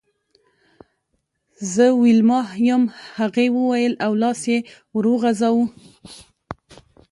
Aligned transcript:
زه 1.73 1.85
ویلما 2.01 2.41
یم 2.69 2.83
هغې 3.17 3.47
وویل 3.57 3.93
او 4.05 4.11
لاس 4.21 4.41
یې 4.51 4.59
ور 4.95 5.05
وغزاوه 5.11 5.65